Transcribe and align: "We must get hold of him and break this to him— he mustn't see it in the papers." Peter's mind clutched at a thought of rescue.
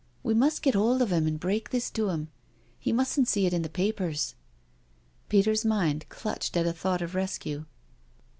"We 0.23 0.33
must 0.33 0.63
get 0.63 0.73
hold 0.73 1.03
of 1.03 1.11
him 1.11 1.27
and 1.27 1.39
break 1.39 1.69
this 1.69 1.91
to 1.91 2.09
him— 2.09 2.29
he 2.79 2.91
mustn't 2.91 3.27
see 3.27 3.45
it 3.45 3.53
in 3.53 3.61
the 3.61 3.69
papers." 3.69 4.33
Peter's 5.29 5.63
mind 5.63 6.09
clutched 6.09 6.57
at 6.57 6.65
a 6.65 6.73
thought 6.73 7.03
of 7.03 7.13
rescue. 7.13 7.65